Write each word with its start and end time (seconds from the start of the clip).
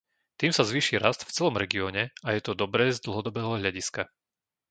Tým 0.41 0.49
sa 0.53 0.65
zvýši 0.69 0.95
rast 1.03 1.21
v 1.29 1.33
celom 1.37 1.55
regióne 1.63 2.03
a 2.25 2.33
je 2.35 2.41
to 2.45 2.57
dobré 2.63 2.85
z 2.95 2.99
dlhodobého 3.05 3.51
hľadiska. 3.61 4.03